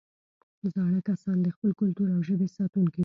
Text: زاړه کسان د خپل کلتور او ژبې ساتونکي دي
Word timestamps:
زاړه 0.73 0.99
کسان 1.07 1.37
د 1.43 1.47
خپل 1.55 1.69
کلتور 1.79 2.07
او 2.15 2.21
ژبې 2.27 2.47
ساتونکي 2.57 2.93
دي 2.97 2.99